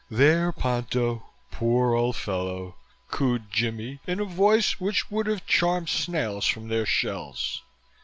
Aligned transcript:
"There! 0.09 0.51
Ponto! 0.51 1.29
Poor 1.51 1.93
old 1.93 2.15
fellow!" 2.15 2.75
cooed 3.11 3.51
Jimmie 3.51 3.99
in 4.07 4.19
a 4.19 4.25
voice 4.25 4.79
which 4.79 5.11
would 5.11 5.27
have 5.27 5.45
charmed 5.45 5.89
snails 5.89 6.47
from 6.47 6.69
their 6.69 6.87
shells. 6.87 7.61